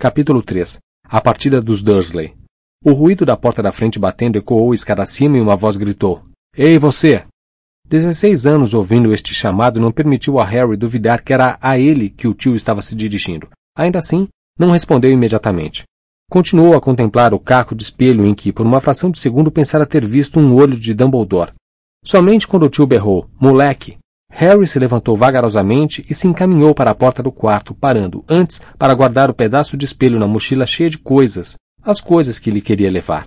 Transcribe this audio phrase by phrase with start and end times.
[0.00, 0.78] Capítulo 3
[1.08, 2.32] A partida dos Dursley
[2.84, 6.22] O ruído da porta da frente batendo ecoou escada acima e uma voz gritou.
[6.56, 7.24] Ei, você!
[7.84, 12.28] Dezesseis anos ouvindo este chamado não permitiu a Harry duvidar que era a ele que
[12.28, 13.48] o tio estava se dirigindo.
[13.76, 15.82] Ainda assim, não respondeu imediatamente.
[16.30, 19.84] Continuou a contemplar o caco de espelho em que, por uma fração de segundo, pensara
[19.84, 21.54] ter visto um olho de Dumbledore.
[22.04, 23.98] Somente quando o tio berrou, moleque,
[24.30, 28.94] Harry se levantou vagarosamente e se encaminhou para a porta do quarto, parando antes para
[28.94, 32.90] guardar o pedaço de espelho na mochila cheia de coisas, as coisas que lhe queria
[32.90, 33.24] levar.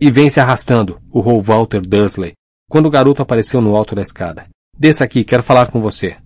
[0.00, 2.34] E vem se arrastando, urrou Walter Dursley,
[2.68, 4.46] quando o garoto apareceu no alto da escada.
[4.78, 6.16] Desça aqui, quero falar com você.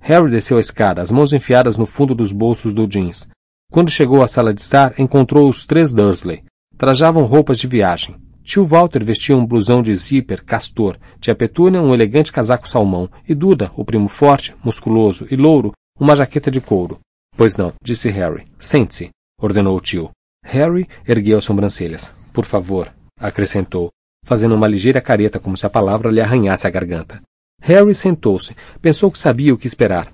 [0.00, 3.28] Harry desceu a escada, as mãos enfiadas no fundo dos bolsos do jeans.
[3.70, 6.44] Quando chegou à sala de estar, encontrou os três Dursley.
[6.76, 8.16] Trajavam roupas de viagem.
[8.48, 13.34] Tio Walter vestia um blusão de zíper castor, tia Petúnia um elegante casaco salmão, e
[13.34, 15.70] Duda, o primo forte, musculoso e louro,
[16.00, 16.98] uma jaqueta de couro.
[17.36, 18.46] Pois não, disse Harry.
[18.58, 20.10] Sente-se, ordenou o tio.
[20.42, 22.10] Harry ergueu as sobrancelhas.
[22.32, 23.90] Por favor, acrescentou,
[24.24, 27.20] fazendo uma ligeira careta como se a palavra lhe arranhasse a garganta.
[27.60, 30.08] Harry sentou-se, pensou que sabia o que esperar.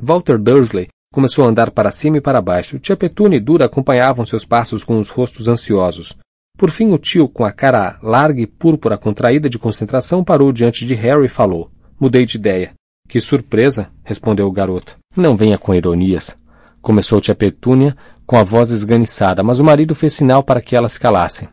[0.00, 2.78] Walter Dursley começou a andar para cima e para baixo.
[2.78, 6.16] Tia Petúnia e Duda acompanhavam seus passos com os rostos ansiosos.
[6.56, 10.86] Por fim, o tio, com a cara larga e púrpura contraída de concentração, parou diante
[10.86, 11.70] de Harry e falou.
[11.98, 12.72] Mudei de ideia.
[13.08, 14.96] Que surpresa, respondeu o garoto.
[15.16, 16.36] Não venha com ironias.
[16.80, 20.88] Começou tia Petúnia com a voz esganiçada, mas o marido fez sinal para que ela
[20.88, 21.48] se calasse.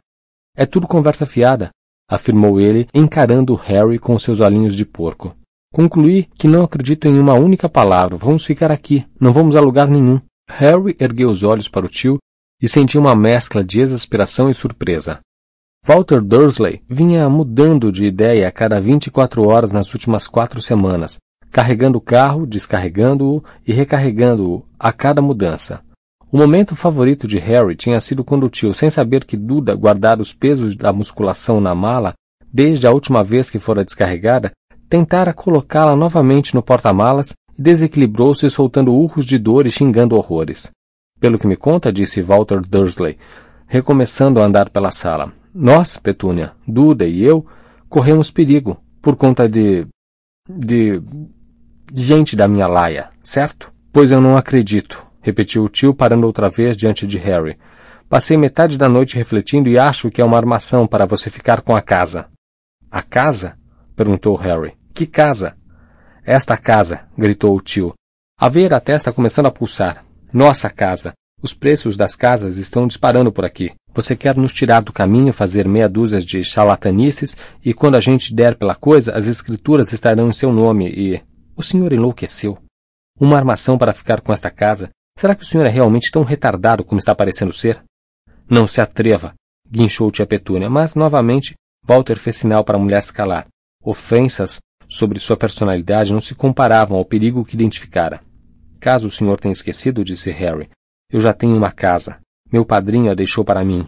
[0.56, 1.70] É tudo conversa fiada,
[2.10, 5.36] afirmou ele, encarando Harry com seus olhinhos de porco.
[5.74, 8.18] Concluí que não acredito em uma única palavra.
[8.18, 9.06] Vamos ficar aqui.
[9.20, 10.20] Não vamos a lugar nenhum.
[10.50, 12.20] Harry ergueu os olhos para o tio
[12.62, 15.20] e sentia uma mescla de exasperação e surpresa.
[15.86, 21.18] Walter Dursley vinha mudando de ideia a cada 24 horas nas últimas quatro semanas,
[21.50, 25.82] carregando o carro, descarregando-o e recarregando-o a cada mudança.
[26.32, 30.22] O momento favorito de Harry tinha sido quando o tio, sem saber que Duda guardara
[30.22, 32.14] os pesos da musculação na mala,
[32.54, 34.52] desde a última vez que fora descarregada,
[34.88, 40.70] tentara colocá-la novamente no porta-malas e desequilibrou-se soltando urros de dor e xingando horrores.
[41.22, 43.16] Pelo que me conta, disse Walter Dursley,
[43.68, 45.32] recomeçando a andar pela sala.
[45.54, 47.46] Nós, Petúnia, Duda e eu,
[47.88, 49.86] corremos perigo por conta de.
[50.50, 51.00] de.
[51.94, 53.72] gente da minha laia, certo?
[53.94, 57.56] Pois eu não acredito, repetiu o tio, parando outra vez diante de Harry.
[58.10, 61.76] Passei metade da noite refletindo e acho que é uma armação para você ficar com
[61.76, 62.30] a casa.
[62.90, 63.60] A casa?
[63.96, 64.74] perguntou Harry.
[64.92, 65.56] Que casa?
[66.26, 67.94] Esta casa, gritou o tio.
[68.40, 70.04] A ver a testa começando a pulsar.
[70.34, 71.14] Nossa casa.
[71.44, 73.72] Os preços das casas estão disparando por aqui.
[73.94, 78.34] Você quer nos tirar do caminho, fazer meia dúzia de charlatanices, e quando a gente
[78.34, 81.22] der pela coisa, as escrituras estarão em seu nome e.
[81.54, 82.58] O senhor enlouqueceu.
[83.20, 84.90] Uma armação para ficar com esta casa.
[85.20, 87.84] Será que o senhor é realmente tão retardado como está parecendo ser?
[88.50, 89.34] Não se atreva,
[89.70, 91.56] guinchou tia Petúnia, mas, novamente,
[91.86, 93.48] Walter fez sinal para a mulher se calar.
[93.84, 98.22] Ofensas sobre sua personalidade não se comparavam ao perigo que identificara.
[98.82, 100.68] Caso o senhor tenha esquecido, disse Harry,
[101.14, 102.20] eu já tenho uma casa.
[102.52, 103.88] Meu padrinho a deixou para mim.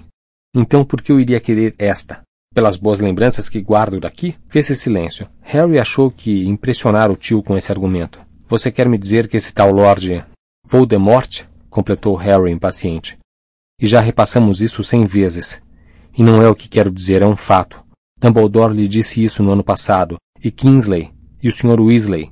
[0.55, 2.21] Então por que eu iria querer esta?
[2.53, 4.35] Pelas boas lembranças que guardo daqui?
[4.47, 5.27] Fez-se silêncio.
[5.41, 8.23] Harry achou que impressionar o tio com esse argumento.
[8.45, 10.23] Você quer me dizer que esse tal Lord
[10.63, 11.45] Voldemort?
[11.71, 13.17] completou Harry impaciente.
[13.81, 15.59] E já repassamos isso cem vezes.
[16.15, 17.83] E não é o que quero dizer, é um fato.
[18.19, 21.11] Dumbledore lhe disse isso no ano passado, e Kingsley,
[21.41, 21.81] e o Sr.
[21.81, 22.29] Weasley,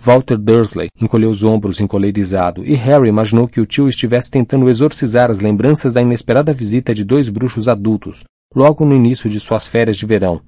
[0.00, 5.28] Walter Dursley encolheu os ombros encolerizado, e Harry imaginou que o tio estivesse tentando exorcizar
[5.28, 8.22] as lembranças da inesperada visita de dois bruxos adultos,
[8.54, 10.40] logo no início de suas férias de verão.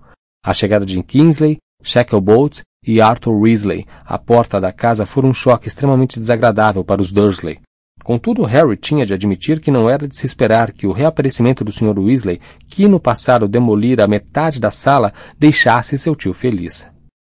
[0.45, 5.67] A chegada de Kingsley, Shacklebolt e Arthur Weasley à porta da casa foram um choque
[5.67, 7.59] extremamente desagradável para os Dursley.
[8.05, 11.73] Contudo, Harry tinha de admitir que não era de se esperar que o reaparecimento do
[11.73, 11.99] Sr.
[11.99, 16.87] Weasley, que no passado demolira a metade da sala, deixasse seu tio feliz.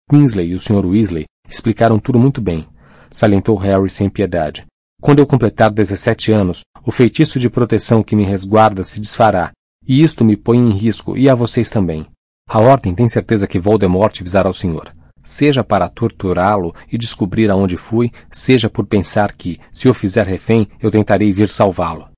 [0.09, 0.85] Kingsley e o Sr.
[0.85, 2.67] Weasley Explicaram tudo muito bem,
[3.09, 4.65] salientou Harry sem piedade.
[5.01, 9.51] Quando eu completar 17 anos, o feitiço de proteção que me resguarda se desfará,
[9.87, 12.05] e isto me põe em risco e a vocês também.
[12.47, 14.93] A Ordem tem certeza que Voldemort visará o senhor.
[15.23, 20.67] Seja para torturá-lo e descobrir aonde fui, seja por pensar que, se o fizer refém,
[20.81, 22.09] eu tentarei vir salvá-lo.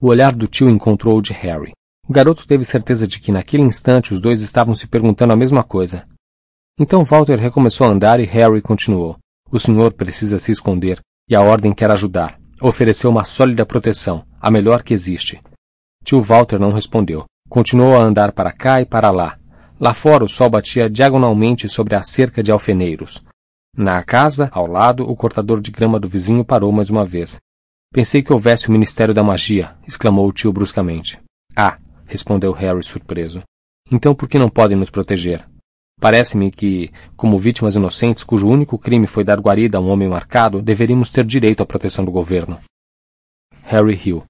[0.00, 1.72] O olhar do tio encontrou o de Harry.
[2.08, 5.62] O garoto teve certeza de que naquele instante os dois estavam se perguntando a mesma
[5.62, 6.06] coisa.
[6.78, 9.16] Então Walter recomeçou a andar e Harry continuou.
[9.50, 12.38] O senhor precisa se esconder e a ordem quer ajudar.
[12.60, 15.40] Ofereceu uma sólida proteção, a melhor que existe.
[16.04, 17.24] Tio Walter não respondeu.
[17.48, 19.38] Continuou a andar para cá e para lá.
[19.78, 23.24] Lá fora o sol batia diagonalmente sobre a cerca de alfeneiros.
[23.76, 27.38] Na casa, ao lado, o cortador de grama do vizinho parou mais uma vez.
[27.92, 31.18] Pensei que houvesse o Ministério da Magia, exclamou o tio bruscamente.
[31.56, 33.42] Ah, respondeu Harry surpreso.
[33.90, 35.48] Então por que não podem nos proteger?
[36.00, 40.62] Parece-me que, como vítimas inocentes cujo único crime foi dar guarida a um homem marcado,
[40.62, 42.58] deveríamos ter direito à proteção do governo.
[43.64, 44.24] Harry riu.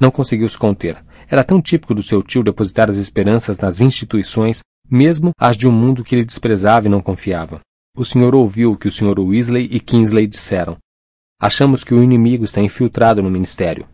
[0.00, 1.04] Não conseguiu se conter.
[1.28, 5.72] Era tão típico do seu tio depositar as esperanças nas instituições, mesmo as de um
[5.72, 7.60] mundo que ele desprezava e não confiava.
[7.96, 10.76] O senhor ouviu o que o senhor Weasley e Kingsley disseram.
[11.40, 13.88] Achamos que o inimigo está infiltrado no ministério.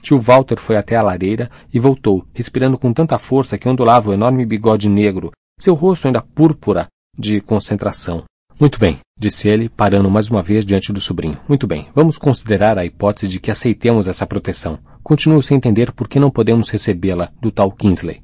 [0.00, 4.14] Tio Walter foi até a lareira e voltou, respirando com tanta força que ondulava o
[4.14, 6.86] enorme bigode negro, seu rosto ainda púrpura
[7.18, 8.24] de concentração.
[8.60, 11.38] Muito bem, disse ele, parando mais uma vez diante do sobrinho.
[11.48, 14.78] Muito bem, vamos considerar a hipótese de que aceitemos essa proteção.
[15.02, 18.22] Continuo sem entender por que não podemos recebê-la do tal Kingsley.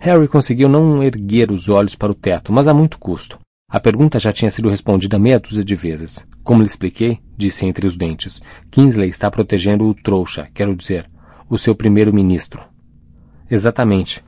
[0.00, 3.38] Harry conseguiu não erguer os olhos para o teto, mas a muito custo.
[3.70, 6.26] A pergunta já tinha sido respondida meia dúzia de vezes.
[6.42, 11.08] Como lhe expliquei, disse entre os dentes, Kingsley está protegendo o trouxa, quero dizer,
[11.48, 12.62] o seu primeiro-ministro.
[13.50, 14.24] Exatamente.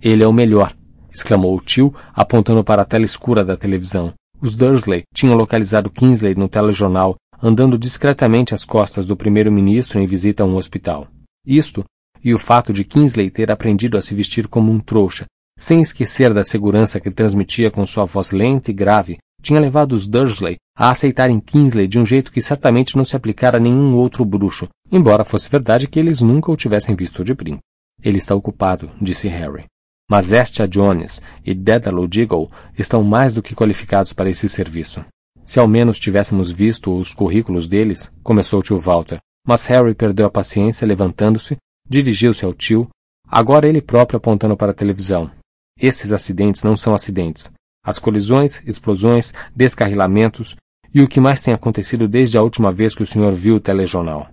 [0.00, 0.72] Ele é o melhor,
[1.16, 4.12] exclamou o tio, apontando para a tela escura da televisão.
[4.40, 10.42] Os Dursley tinham localizado Kingsley no telejornal, andando discretamente às costas do primeiro-ministro em visita
[10.42, 11.08] a um hospital.
[11.46, 11.84] Isto,
[12.22, 15.26] e o fato de Kingsley ter aprendido a se vestir como um trouxa,
[15.58, 20.06] sem esquecer da segurança que transmitia com sua voz lenta e grave, tinha levado os
[20.06, 24.24] Dursley a aceitarem Kingsley de um jeito que certamente não se aplicara a nenhum outro
[24.24, 27.62] bruxo, embora fosse verdade que eles nunca o tivessem visto de brinco.
[28.02, 29.64] Ele está ocupado, disse Harry.
[30.10, 35.04] Mas Estia Jones e Dédalo Diggle estão mais do que qualificados para esse serviço.
[35.44, 40.26] Se ao menos tivéssemos visto os currículos deles, começou o tio Walter, mas Harry perdeu
[40.26, 41.56] a paciência levantando-se,
[41.88, 42.88] dirigiu-se ao tio,
[43.28, 45.30] agora ele próprio apontando para a televisão,
[45.78, 47.52] esses acidentes não são acidentes.
[47.84, 50.56] As colisões, explosões, descarrilamentos
[50.92, 53.60] e o que mais tem acontecido desde a última vez que o senhor viu o
[53.60, 54.28] telejornal.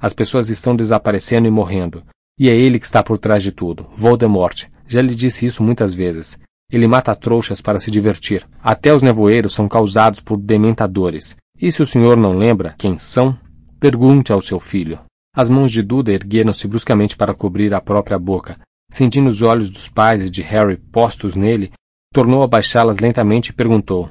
[0.00, 2.04] As pessoas estão desaparecendo e morrendo.
[2.38, 3.88] E é ele que está por trás de tudo.
[3.94, 4.66] Voldemort.
[4.86, 6.38] Já lhe disse isso muitas vezes.
[6.70, 8.46] Ele mata trouxas para se divertir.
[8.62, 11.36] Até os nevoeiros são causados por dementadores.
[11.60, 13.38] E se o senhor não lembra quem são,
[13.78, 15.00] pergunte ao seu filho.
[15.36, 18.58] As mãos de Duda ergueram-se bruscamente para cobrir a própria boca,
[18.94, 21.72] Sentindo os olhos dos pais e de Harry postos nele,
[22.12, 24.08] tornou a baixá-las lentamente e perguntou: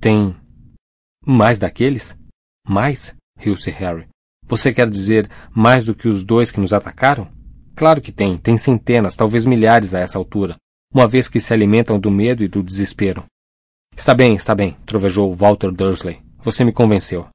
[0.00, 0.36] Tem
[1.24, 2.16] mais daqueles?
[2.66, 3.14] Mais?
[3.38, 4.08] riu-se Harry.
[4.46, 7.30] Você quer dizer mais do que os dois que nos atacaram?
[7.80, 10.56] Claro que tem, tem centenas, talvez milhares a essa altura,
[10.92, 13.24] uma vez que se alimentam do medo e do desespero.
[13.96, 16.20] Está bem, está bem, trovejou Walter Dursley.
[16.42, 17.28] Você me convenceu.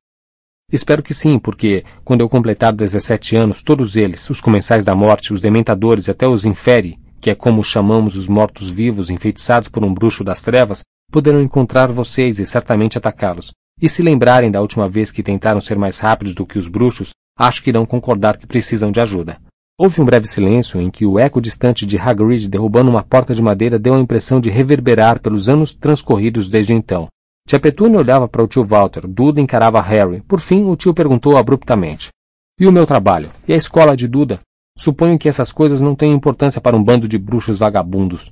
[0.71, 5.33] Espero que sim, porque, quando eu completar 17 anos, todos eles, os comensais da morte,
[5.33, 9.91] os dementadores e até os inferi, que é como chamamos os mortos-vivos enfeitiçados por um
[9.91, 13.51] bruxo das trevas, poderão encontrar vocês e certamente atacá-los.
[13.81, 17.13] E se lembrarem da última vez que tentaram ser mais rápidos do que os bruxos,
[17.36, 19.39] acho que irão concordar que precisam de ajuda.
[19.77, 23.42] Houve um breve silêncio em que o eco distante de Hagrid derrubando uma porta de
[23.42, 27.10] madeira deu a impressão de reverberar pelos anos transcorridos desde então.
[27.45, 30.22] Tia Petúnia olhava para o tio Walter, Duda encarava Harry.
[30.22, 32.10] Por fim, o tio perguntou abruptamente.
[32.57, 33.30] E o meu trabalho?
[33.45, 34.39] E a escola de Duda?
[34.77, 38.31] Suponho que essas coisas não têm importância para um bando de bruxos vagabundos.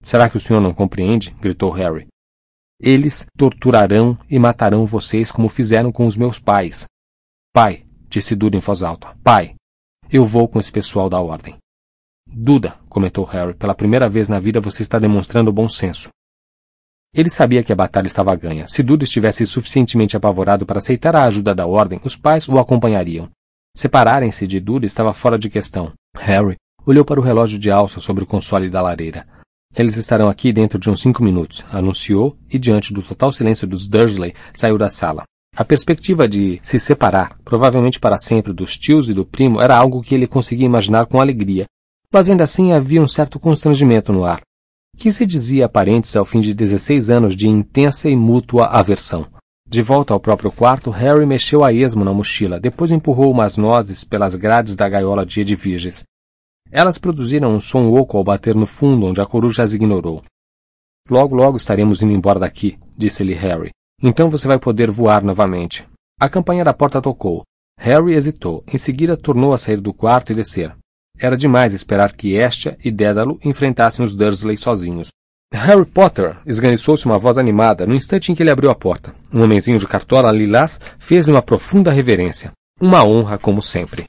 [0.00, 1.34] Será que o senhor não compreende?
[1.40, 2.06] gritou Harry.
[2.80, 6.84] Eles torturarão e matarão vocês como fizeram com os meus pais.
[7.52, 9.16] Pai, disse Duda em voz alta.
[9.22, 9.54] Pai,
[10.14, 11.56] eu vou com esse pessoal da ordem.
[12.24, 16.08] Duda, comentou Harry, pela primeira vez na vida você está demonstrando bom senso.
[17.12, 18.68] Ele sabia que a batalha estava ganha.
[18.68, 23.28] Se Duda estivesse suficientemente apavorado para aceitar a ajuda da ordem, os pais o acompanhariam.
[23.76, 25.92] Separarem-se de Duda estava fora de questão.
[26.16, 26.54] Harry
[26.86, 29.26] olhou para o relógio de alça sobre o console da lareira.
[29.76, 33.88] Eles estarão aqui dentro de uns cinco minutos, anunciou, e diante do total silêncio dos
[33.88, 35.24] Dursley, saiu da sala.
[35.56, 40.02] A perspectiva de se separar, provavelmente para sempre, dos tios e do primo era algo
[40.02, 41.66] que ele conseguia imaginar com alegria,
[42.12, 44.42] mas ainda assim havia um certo constrangimento no ar
[44.96, 49.26] que se dizia a parentes ao fim de 16 anos de intensa e mútua aversão.
[49.68, 54.04] De volta ao próprio quarto, Harry mexeu a esmo na mochila, depois empurrou umas nozes
[54.04, 56.04] pelas grades da gaiola de Edviges.
[56.70, 60.22] Elas produziram um som oco ao bater no fundo, onde a coruja as ignorou.
[61.08, 63.70] Logo, logo estaremos indo embora daqui, disse-lhe Harry.
[64.02, 65.86] Então você vai poder voar novamente.
[66.20, 67.42] A campainha da porta tocou.
[67.78, 68.62] Harry hesitou.
[68.72, 70.74] Em seguida, tornou a sair do quarto e descer.
[71.18, 75.10] Era demais esperar que Estia e Dédalo enfrentassem os Dursley sozinhos.
[75.52, 76.36] Harry Potter!
[76.44, 79.14] esganiçou-se uma voz animada no instante em que ele abriu a porta.
[79.32, 82.50] Um homenzinho de cartola lilás fez-lhe uma profunda reverência.
[82.80, 84.04] Uma honra, como sempre.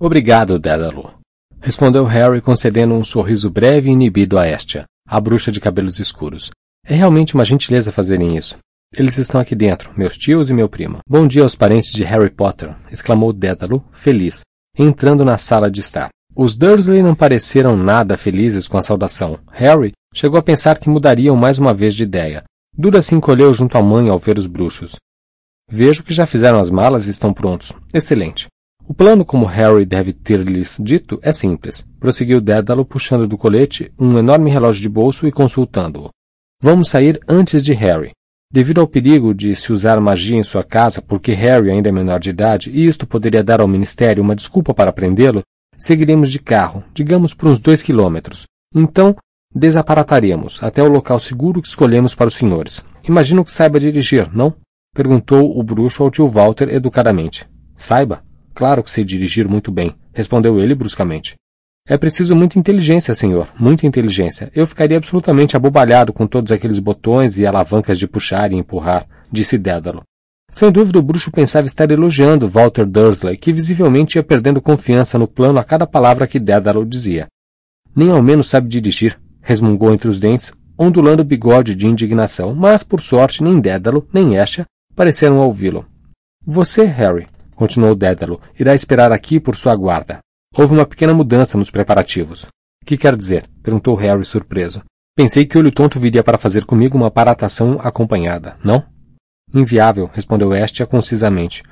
[0.00, 1.18] Obrigado, Dédalo.
[1.60, 6.50] Respondeu Harry concedendo um sorriso breve e inibido a Estia, a bruxa de cabelos escuros.
[6.86, 8.56] É realmente uma gentileza fazerem isso.
[8.96, 10.98] Eles estão aqui dentro, meus tios e meu primo.
[11.08, 14.40] Bom dia aos parentes de Harry Potter, exclamou Dédalo, feliz,
[14.76, 16.08] entrando na sala de estar.
[16.34, 19.38] Os Dursley não pareceram nada felizes com a saudação.
[19.52, 22.44] Harry chegou a pensar que mudariam mais uma vez de ideia.
[22.76, 24.96] Dura se encolheu junto à mãe ao ver os bruxos.
[25.70, 27.72] Vejo que já fizeram as malas e estão prontos.
[27.92, 28.46] Excelente.
[28.86, 31.86] O plano, como Harry deve ter lhes dito, é simples.
[32.00, 36.08] Prosseguiu Dédalo puxando do colete um enorme relógio de bolso e consultando-o.
[36.62, 38.12] Vamos sair antes de Harry.
[38.50, 42.18] Devido ao perigo de se usar magia em sua casa porque Harry ainda é menor
[42.18, 45.42] de idade e isto poderia dar ao Ministério uma desculpa para prendê-lo,
[45.76, 48.46] seguiremos de carro, digamos por uns dois quilômetros.
[48.74, 49.14] Então,
[49.54, 52.82] desaparataremos até o local seguro que escolhemos para os senhores.
[53.06, 54.54] Imagino que saiba dirigir, não?
[54.94, 57.46] Perguntou o bruxo ao tio Walter educadamente.
[57.76, 58.24] Saiba?
[58.54, 61.36] Claro que sei dirigir muito bem, respondeu ele bruscamente.
[61.90, 64.50] É preciso muita inteligência, senhor, muita inteligência.
[64.54, 69.56] Eu ficaria absolutamente abobalhado com todos aqueles botões e alavancas de puxar e empurrar, disse
[69.56, 70.02] Dédalo.
[70.52, 75.26] Sem dúvida o bruxo pensava estar elogiando Walter Dursley, que visivelmente ia perdendo confiança no
[75.26, 77.26] plano a cada palavra que Dédalo dizia.
[77.96, 82.82] Nem ao menos sabe dirigir, resmungou entre os dentes, ondulando o bigode de indignação, mas,
[82.82, 85.86] por sorte, nem Dédalo, nem Esha pareceram ouvi-lo.
[86.44, 87.26] Você, Harry,
[87.56, 90.18] continuou Dédalo, irá esperar aqui por sua guarda.
[90.58, 92.48] Houve uma pequena mudança nos preparativos.
[92.84, 93.48] Que quer dizer?
[93.62, 94.82] perguntou Harry surpreso.
[95.14, 98.84] Pensei que Olho Tonto viria para fazer comigo uma paratação acompanhada, não?
[99.54, 101.62] Inviável, respondeu Estia concisamente.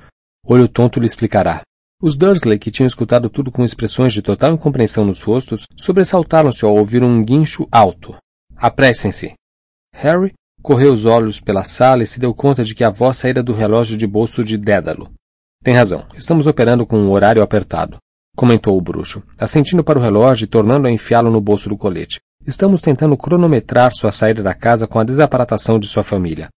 [0.47, 1.63] Olho Tonto lhe explicará.
[2.01, 6.77] Os Dursley, que tinham escutado tudo com expressões de total incompreensão nos rostos, sobressaltaram-se ao
[6.77, 8.17] ouvir um guincho alto.
[8.55, 9.35] Apressem-se.
[9.97, 13.43] Harry correu os olhos pela sala e se deu conta de que a voz saíra
[13.43, 15.11] do relógio de bolso de Dédalo.
[15.65, 16.07] Tem razão.
[16.15, 17.99] Estamos operando com um horário apertado
[18.37, 22.21] comentou o bruxo, assentindo para o relógio e tornando a enfiá-lo no bolso do colete.
[22.47, 26.49] Estamos tentando cronometrar sua saída da casa com a desaparatação de sua família.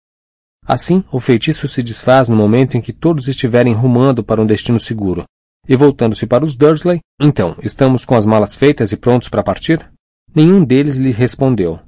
[0.67, 4.79] Assim, o feitiço se desfaz no momento em que todos estiverem rumando para um destino
[4.79, 5.25] seguro.
[5.67, 9.91] E voltando-se para os Dursley, então, estamos com as malas feitas e prontos para partir?
[10.35, 11.81] Nenhum deles lhe respondeu.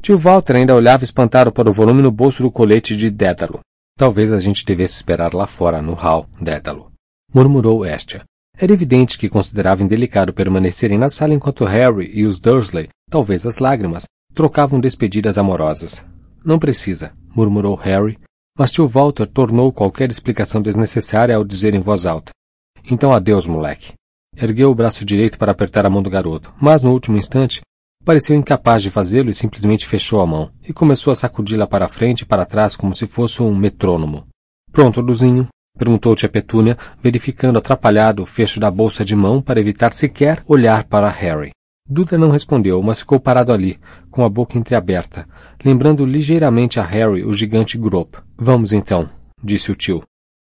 [0.00, 3.60] Tio Walter ainda olhava espantado para o volume no bolso do colete de Dédalo.
[3.96, 6.92] Talvez a gente devesse esperar lá fora, no hall, Dédalo.
[7.32, 8.22] Murmurou Estia.
[8.56, 13.58] Era evidente que considerava indelicado permanecerem na sala enquanto Harry e os Dursley, talvez as
[13.58, 16.04] lágrimas, trocavam despedidas amorosas.
[16.44, 18.18] Não precisa, murmurou Harry,
[18.56, 22.30] mas tio Walter tornou qualquer explicação desnecessária ao dizer em voz alta.
[22.88, 23.92] Então adeus, moleque.
[24.36, 27.60] Ergueu o braço direito para apertar a mão do garoto, mas no último instante
[28.04, 32.20] pareceu incapaz de fazê-lo e simplesmente fechou a mão e começou a sacudi-la para frente
[32.20, 34.26] e para trás como se fosse um metrônomo.
[34.70, 39.92] Pronto, Luzinho, Perguntou tia Petúnia, verificando atrapalhado o fecho da bolsa de mão para evitar
[39.92, 41.50] sequer olhar para Harry.
[41.86, 43.78] Duda não respondeu, mas ficou parado ali,
[44.10, 45.28] com a boca entreaberta,
[45.62, 48.14] lembrando ligeiramente a Harry o gigante Grop.
[48.38, 49.10] Vamos então,
[49.42, 50.02] disse o tio.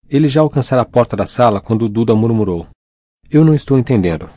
[0.08, 2.66] Ele já alcançara a porta da sala quando Duda murmurou.
[3.30, 4.28] Eu não estou entendendo.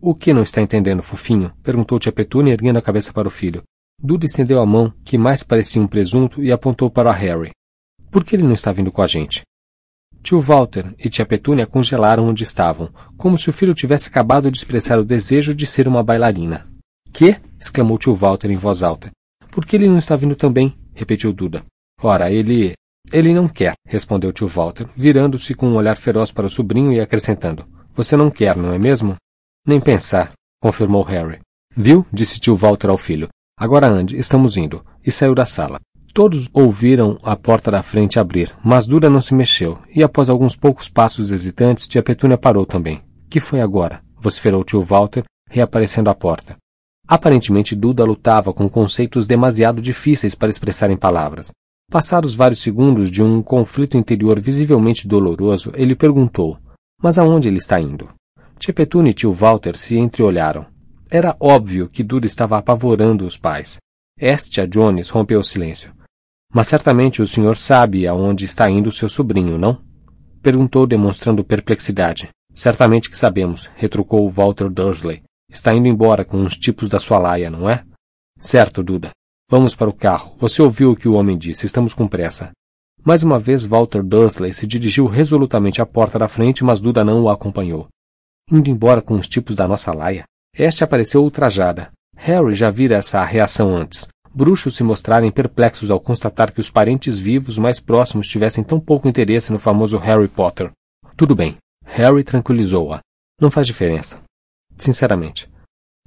[0.00, 1.52] O que não está entendendo, fofinho?
[1.62, 3.62] perguntou tia Petúnia, erguendo a cabeça para o filho.
[4.02, 7.50] Duda estendeu a mão, que mais parecia um presunto, e apontou para Harry.
[8.10, 9.42] Por que ele não está vindo com a gente?
[10.28, 14.58] Tio Walter e tia Petúnia congelaram onde estavam, como se o filho tivesse acabado de
[14.58, 16.66] expressar o desejo de ser uma bailarina.
[17.14, 17.40] Que?
[17.58, 19.10] exclamou tio Walter em voz alta.
[19.50, 20.76] Por que ele não está vindo também?
[20.94, 21.64] repetiu Duda.
[22.02, 22.74] Ora, ele.
[23.10, 27.00] Ele não quer, respondeu tio Walter, virando-se com um olhar feroz para o sobrinho e
[27.00, 27.66] acrescentando.
[27.94, 29.16] Você não quer, não é mesmo?
[29.66, 30.30] Nem pensar,
[30.60, 31.38] confirmou Harry.
[31.74, 32.04] Viu?
[32.12, 33.28] disse tio Walter ao filho.
[33.58, 34.84] Agora ande, estamos indo.
[35.02, 35.80] E saiu da sala.
[36.12, 40.56] Todos ouviram a porta da frente abrir, mas Dura não se mexeu, e após alguns
[40.56, 43.02] poucos passos hesitantes, tia Petúnia parou também.
[43.30, 44.02] Que foi agora?
[44.20, 46.56] vociferou tio Walter, reaparecendo à porta.
[47.06, 51.50] Aparentemente Duda lutava com conceitos demasiado difíceis para expressar em palavras.
[51.90, 56.58] Passados vários segundos de um conflito interior visivelmente doloroso, ele perguntou:
[57.02, 58.10] Mas aonde ele está indo?
[58.58, 60.66] Tia Petúnia e tio Walter se entreolharam.
[61.10, 63.78] Era óbvio que Duda estava apavorando os pais.
[64.20, 65.92] Estia Jones rompeu o silêncio.
[66.52, 69.82] Mas certamente o senhor sabe aonde está indo seu sobrinho, não?
[70.42, 72.30] Perguntou, demonstrando perplexidade.
[72.54, 75.22] Certamente que sabemos, retrucou Walter Dursley.
[75.50, 77.84] Está indo embora com uns tipos da sua laia, não é?
[78.38, 79.10] Certo, Duda.
[79.50, 80.34] Vamos para o carro.
[80.38, 81.66] Você ouviu o que o homem disse.
[81.66, 82.50] Estamos com pressa.
[83.04, 87.22] Mais uma vez, Walter Dursley se dirigiu resolutamente à porta da frente, mas Duda não
[87.22, 87.88] o acompanhou.
[88.50, 90.24] Indo embora com os tipos da nossa laia?
[90.56, 91.90] Este apareceu ultrajada.
[92.16, 97.18] Harry já vira essa reação antes bruxos se mostrarem perplexos ao constatar que os parentes
[97.18, 100.70] vivos mais próximos tivessem tão pouco interesse no famoso Harry Potter.
[101.16, 101.56] Tudo bem.
[101.84, 103.00] Harry tranquilizou-a.
[103.40, 104.20] Não faz diferença.
[104.76, 105.48] Sinceramente.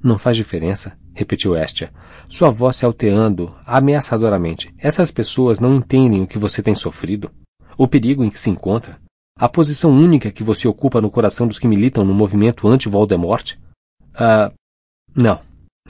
[0.02, 1.92] Não faz diferença, repetiu Estia,
[2.28, 4.74] sua voz se alteando ameaçadoramente.
[4.76, 7.30] Essas pessoas não entendem o que você tem sofrido,
[7.78, 9.00] o perigo em que se encontra,
[9.36, 13.56] a posição única que você ocupa no coração dos que militam no movimento anti-Voldemort.
[14.14, 14.52] Ah,
[15.14, 15.40] não,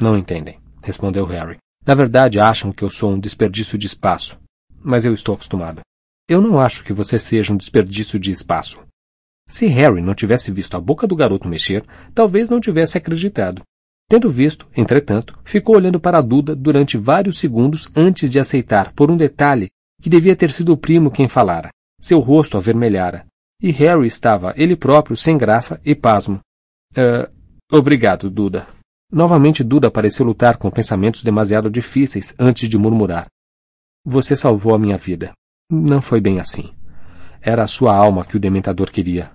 [0.01, 1.57] não entendem, respondeu Harry.
[1.85, 4.39] Na verdade, acham que eu sou um desperdício de espaço,
[4.83, 5.81] mas eu estou acostumado.
[6.29, 8.81] Eu não acho que você seja um desperdício de espaço.
[9.49, 11.85] Se Harry não tivesse visto a boca do garoto mexer,
[12.15, 13.63] talvez não tivesse acreditado.
[14.09, 19.17] Tendo visto, entretanto, ficou olhando para Duda durante vários segundos antes de aceitar, por um
[19.17, 19.69] detalhe,
[20.01, 21.71] que devia ter sido o primo quem falara.
[21.99, 23.27] Seu rosto avermelhara.
[23.61, 26.41] E Harry estava, ele próprio, sem graça e pasmo.
[26.97, 27.31] Uh,
[27.71, 28.67] obrigado, Duda.
[29.15, 33.27] Novamente Duda pareceu lutar com pensamentos demasiado difíceis antes de murmurar.
[34.07, 35.33] Você salvou a minha vida.
[35.71, 36.71] Não foi bem assim.
[37.43, 39.31] Era a sua alma que o dementador queria.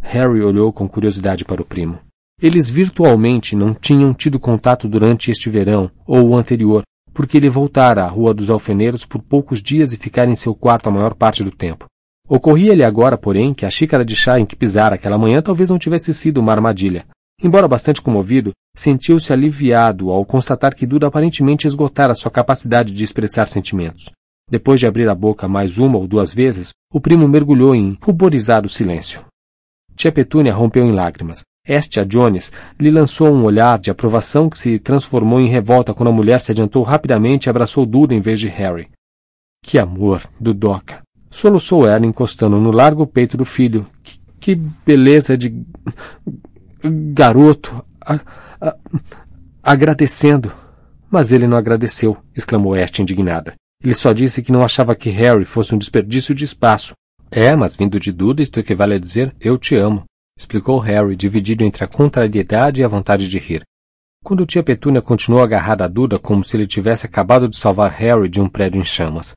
[0.00, 1.98] Harry olhou com curiosidade para o primo.
[2.40, 6.82] Eles virtualmente não tinham tido contato durante este verão ou o anterior,
[7.12, 10.88] porque ele voltara à Rua dos Alfeneiros por poucos dias e ficara em seu quarto
[10.88, 11.84] a maior parte do tempo.
[12.26, 15.78] Ocorria-lhe agora, porém, que a xícara de chá em que pisara aquela manhã talvez não
[15.78, 17.04] tivesse sido uma armadilha,
[17.42, 23.46] Embora bastante comovido, sentiu-se aliviado ao constatar que Duda aparentemente esgotara sua capacidade de expressar
[23.48, 24.10] sentimentos.
[24.50, 28.68] Depois de abrir a boca mais uma ou duas vezes, o primo mergulhou em ruborizado
[28.68, 29.24] silêncio.
[29.96, 31.42] Tia Petúnia rompeu em lágrimas.
[31.66, 36.12] Estia Jones lhe lançou um olhar de aprovação que se transformou em revolta quando a
[36.12, 38.90] mulher se adiantou rapidamente e abraçou Duda em vez de Harry.
[39.62, 41.00] Que amor, Dudoca!
[41.30, 43.86] Soluçou ela encostando no largo peito do filho.
[44.02, 45.64] Que, que beleza de
[46.90, 48.20] garoto, a,
[48.60, 48.76] a,
[49.62, 50.52] agradecendo.
[51.10, 53.54] Mas ele não agradeceu, exclamou Este indignada.
[53.82, 56.94] Ele só disse que não achava que Harry fosse um desperdício de espaço.
[57.30, 60.04] É, mas vindo de Duda, isto equivale a dizer eu te amo,
[60.38, 63.62] explicou Harry, dividido entre a contrariedade e a vontade de rir.
[64.24, 68.28] Quando tia Petúnia continuou agarrada a Duda como se ele tivesse acabado de salvar Harry
[68.28, 69.32] de um prédio em chamas.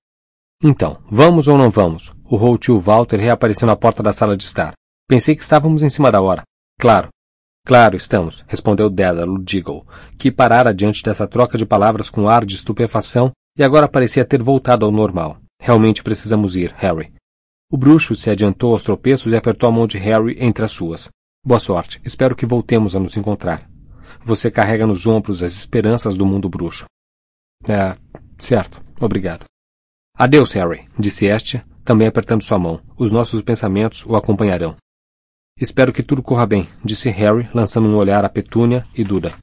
[0.63, 2.13] Então, vamos ou não vamos?
[2.23, 4.73] O tio Walter reapareceu na porta da sala de estar.
[5.07, 6.43] Pensei que estávamos em cima da hora.
[6.79, 7.09] Claro,
[7.67, 9.85] Claro, estamos, respondeu Dédalo Diggle,
[10.17, 14.41] que parara diante dessa troca de palavras com ar de estupefação e agora parecia ter
[14.41, 15.41] voltado ao normal.
[15.61, 17.11] Realmente precisamos ir, Harry.
[17.69, 21.09] O bruxo se adiantou aos tropeços e apertou a mão de Harry entre as suas.
[21.45, 21.99] Boa sorte.
[22.05, 23.69] Espero que voltemos a nos encontrar.
[24.23, 26.85] Você carrega nos ombros as esperanças do mundo bruxo.
[27.67, 27.97] É,
[28.37, 28.81] certo.
[28.97, 29.43] Obrigado.
[30.17, 32.79] Adeus, Harry, disse Estia, também apertando sua mão.
[32.97, 34.73] Os nossos pensamentos o acompanharão.
[35.59, 39.33] Espero que tudo corra bem, disse Harry, lançando um olhar a Petúnia e Duda.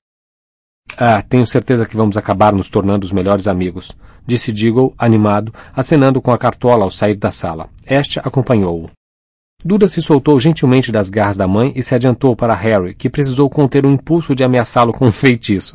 [0.97, 3.91] Ah, tenho certeza que vamos acabar nos tornando os melhores amigos,
[4.25, 7.69] disse Diggle, animado, acenando com a cartola ao sair da sala.
[7.85, 8.91] Este acompanhou-o.
[9.65, 13.51] Duda se soltou gentilmente das garras da mãe e se adiantou para Harry, que precisou
[13.51, 15.73] conter o impulso de ameaçá-lo com um feitiço.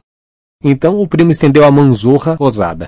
[0.64, 2.88] Então o primo estendeu a manzorra ousada.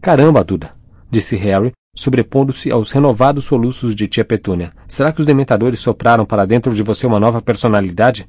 [0.00, 0.74] Caramba, Duda,
[1.10, 4.74] disse Harry, sobrepondo-se aos renovados soluços de tia Petúnia.
[4.88, 8.28] Será que os dementadores sopraram para dentro de você uma nova personalidade?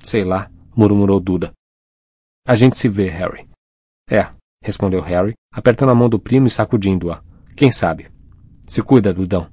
[0.00, 1.52] Sei lá, murmurou Duda.
[2.46, 3.48] A gente se vê, Harry.
[4.10, 4.28] É,
[4.62, 7.22] respondeu Harry, apertando a mão do primo e sacudindo-a.
[7.56, 8.10] Quem sabe?
[8.66, 9.48] Se cuida, Dudão.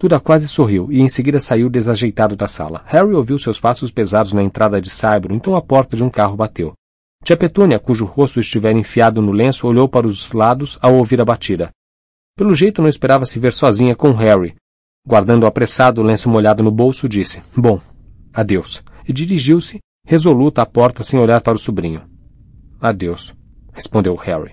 [0.00, 2.82] Duda quase sorriu e em seguida saiu desajeitado da sala.
[2.86, 6.36] Harry ouviu seus passos pesados na entrada de Saibro, então a porta de um carro
[6.36, 6.72] bateu.
[7.24, 11.24] Tia Petúnia, cujo rosto estivera enfiado no lenço, olhou para os lados ao ouvir a
[11.24, 11.70] batida.
[12.38, 14.54] Pelo jeito não esperava se ver sozinha com Harry.
[15.04, 17.80] Guardando apressado o lenço molhado no bolso, disse: Bom,
[18.32, 18.80] adeus.
[19.08, 22.08] E dirigiu-se, resoluta, à porta sem olhar para o sobrinho.
[22.80, 23.34] Adeus,
[23.72, 24.52] respondeu Harry.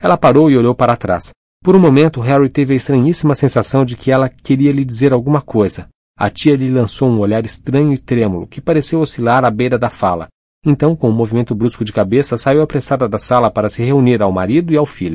[0.00, 1.32] Ela parou e olhou para trás.
[1.64, 5.40] Por um momento, Harry teve a estranhíssima sensação de que ela queria lhe dizer alguma
[5.40, 5.88] coisa.
[6.16, 9.90] A tia lhe lançou um olhar estranho e trêmulo, que pareceu oscilar à beira da
[9.90, 10.28] fala.
[10.64, 14.30] Então, com um movimento brusco de cabeça, saiu apressada da sala para se reunir ao
[14.30, 15.14] marido e ao filho.